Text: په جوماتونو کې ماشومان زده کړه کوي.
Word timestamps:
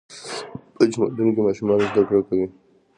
په 0.75 0.81
جوماتونو 0.91 1.31
کې 1.35 1.41
ماشومان 1.47 1.79
زده 1.89 2.01
کړه 2.07 2.21
کوي. 2.27 2.47